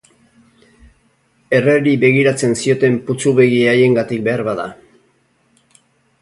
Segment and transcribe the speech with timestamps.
[1.57, 4.67] Erreri begiratzen zioten putzu-begi haiengatik beharbada.